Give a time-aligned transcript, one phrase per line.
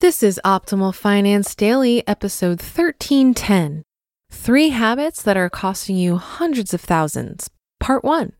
[0.00, 3.82] This is Optimal Finance Daily, episode 1310.
[4.30, 7.50] Three habits that are costing you hundreds of thousands.
[7.80, 8.32] Part 1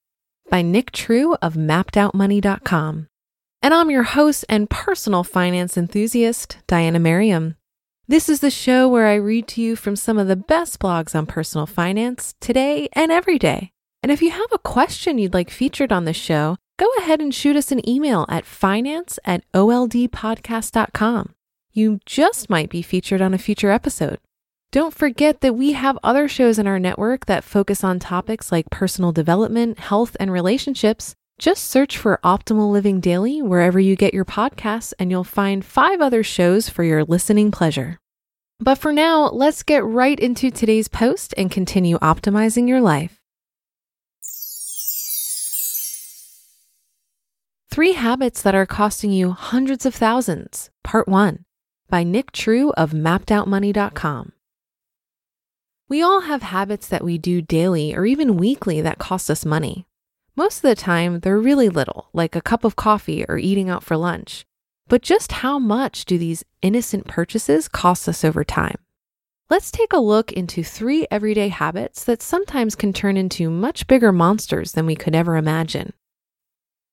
[0.51, 3.09] by Nick True of mappedoutmoney.com.
[3.61, 7.58] And I'm your host and personal finance enthusiast, Diana Merriam.
[8.11, 11.15] This is the show where I read to you from some of the best blogs
[11.15, 13.71] on personal finance today and every day.
[14.03, 17.35] And if you have a question you'd like featured on the show, go ahead and
[17.35, 21.35] shoot us an email at finance at oldpodcast.com.
[21.75, 24.21] You just might be featured on a future episode.
[24.73, 28.71] Don't forget that we have other shows in our network that focus on topics like
[28.71, 31.15] personal development, health, and relationships.
[31.39, 36.01] Just search for Optimal Living Daily wherever you get your podcasts, and you'll find five
[36.01, 38.01] other shows for your listening pleasure.
[38.59, 43.21] But for now, let's get right into today's post and continue optimizing your life.
[47.71, 51.45] Three Habits That Are Costing You Hundreds of Thousands, Part 1
[51.89, 54.33] by Nick True of mappedoutmoney.com.
[55.89, 59.88] We all have habits that we do daily or even weekly that cost us money.
[60.39, 63.83] Most of the time, they're really little, like a cup of coffee or eating out
[63.83, 64.45] for lunch.
[64.87, 68.79] But just how much do these innocent purchases cost us over time?
[69.51, 74.13] Let's take a look into three everyday habits that sometimes can turn into much bigger
[74.13, 75.93] monsters than we could ever imagine.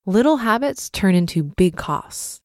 [0.08, 2.42] Little habits turn into big costs.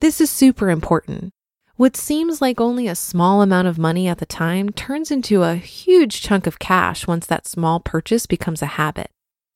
[0.00, 1.32] This is super important.
[1.76, 5.56] What seems like only a small amount of money at the time turns into a
[5.56, 9.10] huge chunk of cash once that small purchase becomes a habit.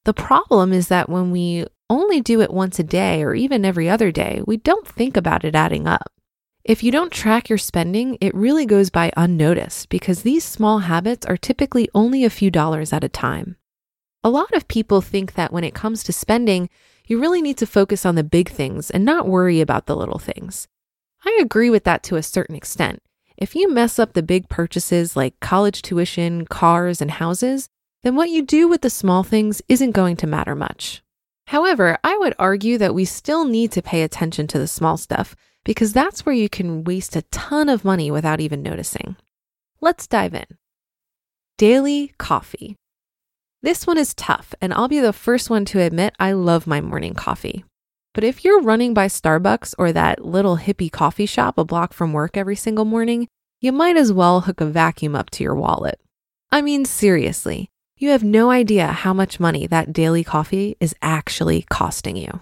[0.04, 3.88] The problem is that when we only do it once a day or even every
[3.88, 6.12] other day, we don't think about it adding up.
[6.64, 11.25] If you don't track your spending, it really goes by unnoticed because these small habits
[11.25, 13.56] are typically only a few dollars at a time.
[14.22, 16.69] A lot of people think that when it comes to spending,
[17.06, 20.19] you really need to focus on the big things and not worry about the little
[20.19, 20.69] things.
[21.25, 23.03] I agree with that to a certain extent.
[23.38, 27.69] If you mess up the big purchases like college tuition, cars, and houses,
[28.03, 31.03] then what you do with the small things isn't going to matter much.
[31.48, 35.34] However, I would argue that we still need to pay attention to the small stuff
[35.64, 39.16] because that's where you can waste a ton of money without even noticing.
[39.81, 40.47] Let's dive in.
[41.56, 42.76] Daily coffee.
[43.62, 46.81] This one is tough, and I'll be the first one to admit I love my
[46.81, 47.64] morning coffee.
[48.14, 52.12] But if you're running by Starbucks or that little hippie coffee shop a block from
[52.12, 53.26] work every single morning,
[53.60, 56.00] you might as well hook a vacuum up to your wallet.
[56.53, 57.69] I mean, seriously,
[58.00, 62.41] you have no idea how much money that daily coffee is actually costing you.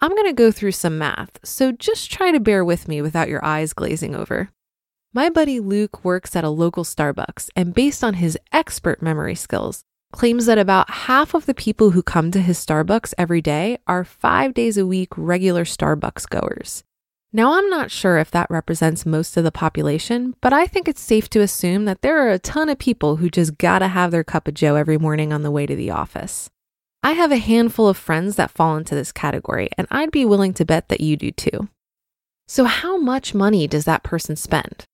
[0.00, 3.28] I'm going to go through some math, so just try to bear with me without
[3.28, 4.50] your eyes glazing over.
[5.12, 9.82] My buddy Luke works at a local Starbucks, and based on his expert memory skills,
[10.12, 14.04] claims that about half of the people who come to his Starbucks every day are
[14.04, 16.84] five days a week regular Starbucks goers.
[17.32, 21.00] Now, I'm not sure if that represents most of the population, but I think it's
[21.00, 24.24] safe to assume that there are a ton of people who just gotta have their
[24.24, 26.50] cup of joe every morning on the way to the office.
[27.04, 30.52] I have a handful of friends that fall into this category, and I'd be willing
[30.54, 31.68] to bet that you do too.
[32.48, 34.84] So, how much money does that person spend?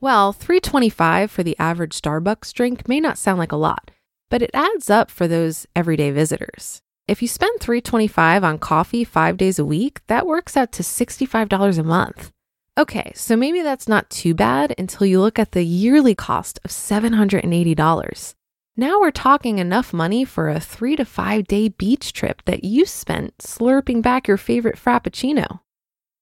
[0.00, 3.92] Well, 325 for the average Starbucks drink may not sound like a lot,
[4.30, 6.82] but it adds up for those everyday visitors.
[7.08, 11.78] If you spend 325 on coffee 5 days a week, that works out to $65
[11.78, 12.30] a month.
[12.76, 16.70] Okay, so maybe that's not too bad until you look at the yearly cost of
[16.70, 18.34] $780.
[18.76, 22.84] Now we're talking enough money for a 3 to 5 day beach trip that you
[22.84, 25.60] spent slurping back your favorite frappuccino.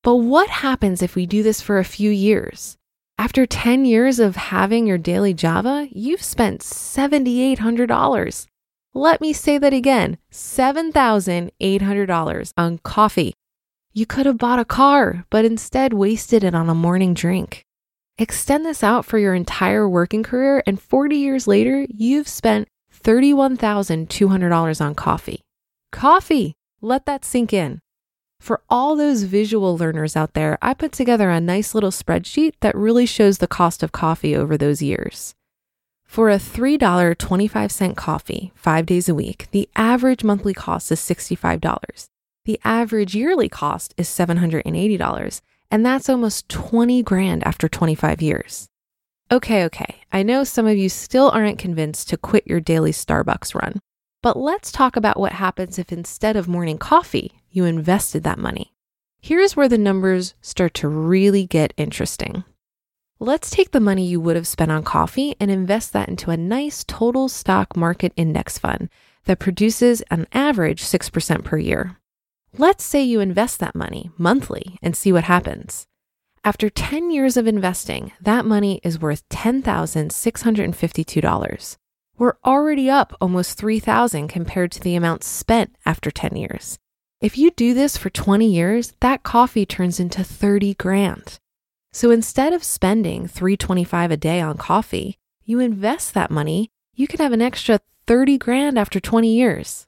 [0.04, 2.76] But what happens if we do this for a few years?
[3.18, 8.46] After 10 years of having your daily Java, you've spent $7,800.
[8.96, 13.34] Let me say that again $7,800 on coffee.
[13.92, 17.66] You could have bought a car, but instead wasted it on a morning drink.
[18.16, 22.68] Extend this out for your entire working career, and 40 years later, you've spent
[23.04, 25.42] $31,200 on coffee.
[25.92, 26.54] Coffee!
[26.80, 27.80] Let that sink in.
[28.40, 32.74] For all those visual learners out there, I put together a nice little spreadsheet that
[32.74, 35.34] really shows the cost of coffee over those years.
[36.06, 42.08] For a $3.25 coffee five days a week, the average monthly cost is $65.
[42.46, 48.68] The average yearly cost is $780, and that's almost 20 grand after 25 years.
[49.30, 53.54] Okay, okay, I know some of you still aren't convinced to quit your daily Starbucks
[53.54, 53.80] run,
[54.22, 58.72] but let's talk about what happens if instead of morning coffee, you invested that money.
[59.20, 62.44] Here's where the numbers start to really get interesting.
[63.18, 66.36] Let's take the money you would have spent on coffee and invest that into a
[66.36, 68.90] nice total stock market index fund
[69.24, 71.96] that produces an average 6% per year.
[72.58, 75.86] Let's say you invest that money monthly and see what happens.
[76.44, 81.76] After 10 years of investing, that money is worth $10,652.
[82.18, 86.78] We're already up almost 3,000 compared to the amount spent after 10 years.
[87.22, 91.38] If you do this for 20 years, that coffee turns into 30 grand.
[91.96, 95.16] So instead of spending 325 a day on coffee,
[95.46, 99.86] you invest that money, you can have an extra 30 grand after 20 years.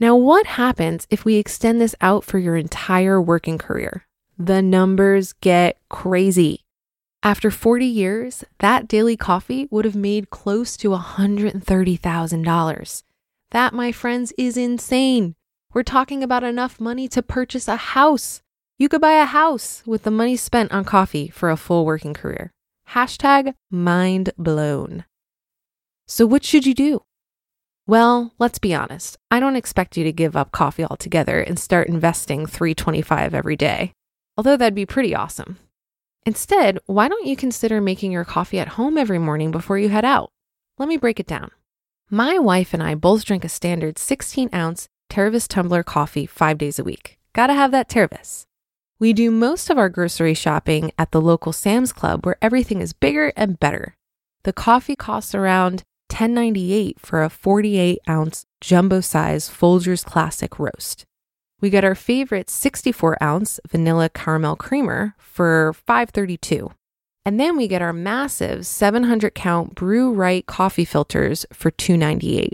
[0.00, 4.08] Now, what happens if we extend this out for your entire working career?
[4.36, 6.64] The numbers get crazy.
[7.22, 13.02] After 40 years, that daily coffee would have made close to $130,000.
[13.52, 15.36] That, my friends, is insane.
[15.72, 18.42] We're talking about enough money to purchase a house.
[18.78, 22.12] You could buy a house with the money spent on coffee for a full working
[22.12, 22.50] career.
[22.90, 25.06] Hashtag mind blown.
[26.06, 27.02] So, what should you do?
[27.86, 29.16] Well, let's be honest.
[29.30, 33.92] I don't expect you to give up coffee altogether and start investing 325 every day,
[34.36, 35.58] although that'd be pretty awesome.
[36.26, 40.04] Instead, why don't you consider making your coffee at home every morning before you head
[40.04, 40.30] out?
[40.76, 41.50] Let me break it down.
[42.10, 46.78] My wife and I both drink a standard 16 ounce Tervis tumbler coffee five days
[46.78, 47.16] a week.
[47.32, 48.44] Gotta have that Tervis.
[48.98, 52.94] We do most of our grocery shopping at the local Sam's Club where everything is
[52.94, 53.94] bigger and better.
[54.44, 61.04] The coffee costs around $10.98 for a 48 ounce jumbo size Folgers Classic roast.
[61.60, 66.72] We get our favorite 64 ounce vanilla caramel creamer for $5.32.
[67.26, 72.52] And then we get our massive 700 count Brew Rite coffee filters for $2.98.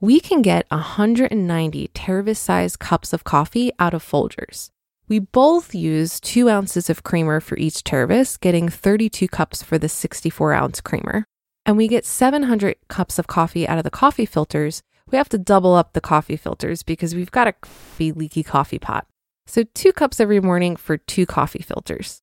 [0.00, 4.70] We can get 190 Tervis sized cups of coffee out of Folgers.
[5.08, 9.88] We both use two ounces of creamer for each Tervis, getting 32 cups for the
[9.88, 11.24] 64 ounce creamer.
[11.64, 14.82] And we get 700 cups of coffee out of the coffee filters.
[15.08, 17.54] We have to double up the coffee filters because we've got a
[18.00, 19.06] leaky coffee pot.
[19.46, 22.20] So, two cups every morning for two coffee filters.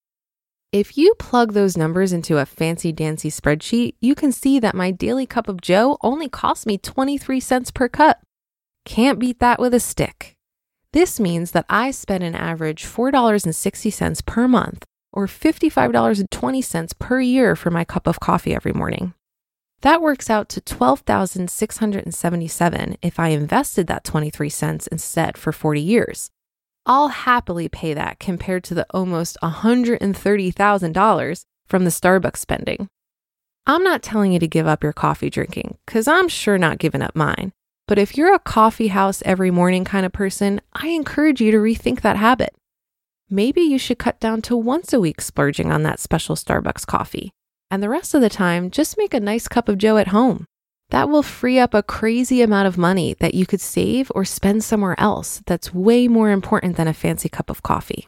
[0.73, 4.91] If you plug those numbers into a fancy dancy spreadsheet, you can see that my
[4.91, 8.23] daily cup of Joe only costs me 23 cents per cup.
[8.83, 10.32] Can't beat that with a stick.
[10.93, 17.71] This means that I spend an average $4.60 per month or $55.20 per year for
[17.71, 19.15] my cup of coffee every morning.
[19.81, 26.29] That works out to 12,677 if I invested that 23 cents instead for 40 years.
[26.85, 32.87] I'll happily pay that compared to the almost $130,000 from the Starbucks spending.
[33.65, 37.01] I'm not telling you to give up your coffee drinking, because I'm sure not giving
[37.01, 37.51] up mine.
[37.87, 41.57] But if you're a coffee house every morning kind of person, I encourage you to
[41.57, 42.55] rethink that habit.
[43.29, 47.31] Maybe you should cut down to once a week splurging on that special Starbucks coffee.
[47.69, 50.45] And the rest of the time, just make a nice cup of Joe at home.
[50.91, 54.63] That will free up a crazy amount of money that you could save or spend
[54.63, 58.05] somewhere else that's way more important than a fancy cup of coffee.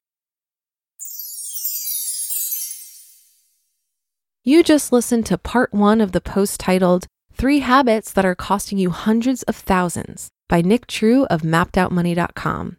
[4.43, 8.77] You just listened to part one of the post titled Three Habits That Are Costing
[8.77, 12.77] You Hundreds of Thousands by Nick True of mappedoutmoney.com.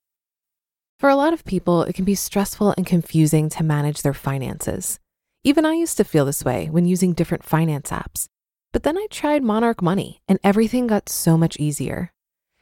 [0.98, 4.98] For a lot of people, it can be stressful and confusing to manage their finances.
[5.44, 8.28] Even I used to feel this way when using different finance apps.
[8.72, 12.10] But then I tried Monarch Money and everything got so much easier.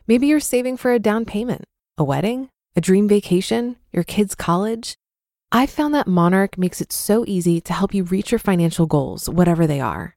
[0.08, 1.64] Maybe you're saving for a down payment,
[1.96, 4.96] a wedding, a dream vacation, your kids' college.
[5.52, 9.28] I found that Monarch makes it so easy to help you reach your financial goals,
[9.28, 10.16] whatever they are.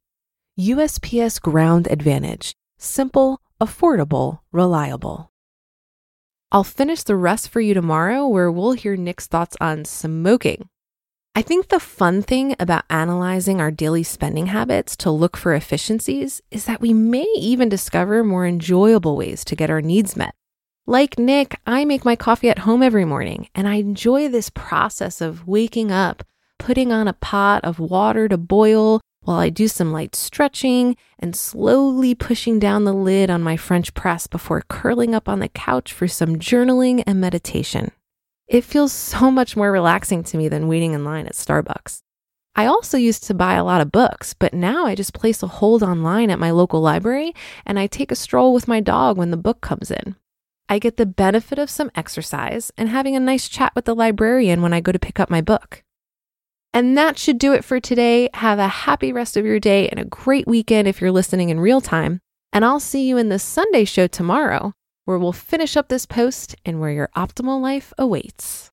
[0.59, 2.53] USPS Ground Advantage.
[2.77, 5.31] Simple, affordable, reliable.
[6.51, 10.67] I'll finish the rest for you tomorrow, where we'll hear Nick's thoughts on smoking.
[11.33, 16.41] I think the fun thing about analyzing our daily spending habits to look for efficiencies
[16.51, 20.35] is that we may even discover more enjoyable ways to get our needs met.
[20.85, 25.21] Like Nick, I make my coffee at home every morning, and I enjoy this process
[25.21, 26.23] of waking up,
[26.59, 31.35] putting on a pot of water to boil while I do some light stretching and
[31.35, 35.93] slowly pushing down the lid on my French press before curling up on the couch
[35.93, 37.91] for some journaling and meditation.
[38.47, 42.01] It feels so much more relaxing to me than waiting in line at Starbucks.
[42.53, 45.47] I also used to buy a lot of books, but now I just place a
[45.47, 47.33] hold online at my local library
[47.65, 50.15] and I take a stroll with my dog when the book comes in.
[50.67, 54.61] I get the benefit of some exercise and having a nice chat with the librarian
[54.61, 55.83] when I go to pick up my book.
[56.73, 58.29] And that should do it for today.
[58.33, 61.59] Have a happy rest of your day and a great weekend if you're listening in
[61.59, 62.21] real time.
[62.53, 64.73] And I'll see you in the Sunday show tomorrow,
[65.05, 68.70] where we'll finish up this post and where your optimal life awaits.